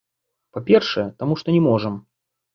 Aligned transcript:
Па-першае, 0.57 1.03
таму 1.21 1.39
што 1.43 1.47
не 1.59 1.61
можам. 1.69 2.03